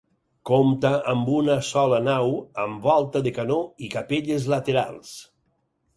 Compta 0.49 0.91
amb 1.11 1.27
una 1.41 1.57
sola 1.67 1.99
nau 2.07 2.33
amb 2.65 2.89
volta 2.89 3.23
de 3.29 3.35
canó 3.39 3.59
i 3.89 3.93
capelles 3.97 4.49
laterals. 4.57 5.17